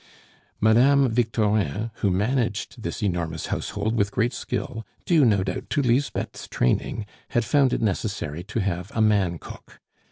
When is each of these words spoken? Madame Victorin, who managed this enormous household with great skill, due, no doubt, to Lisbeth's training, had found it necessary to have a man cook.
Madame 0.59 1.07
Victorin, 1.11 1.91
who 1.97 2.09
managed 2.09 2.81
this 2.81 3.03
enormous 3.03 3.45
household 3.53 3.93
with 3.95 4.09
great 4.11 4.33
skill, 4.33 4.83
due, 5.05 5.23
no 5.23 5.43
doubt, 5.43 5.69
to 5.69 5.79
Lisbeth's 5.79 6.47
training, 6.47 7.05
had 7.29 7.45
found 7.45 7.71
it 7.71 7.83
necessary 7.83 8.41
to 8.43 8.59
have 8.61 8.91
a 8.95 9.01
man 9.01 9.37
cook. 9.37 9.79